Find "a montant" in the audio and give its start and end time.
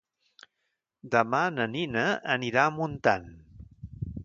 2.71-3.31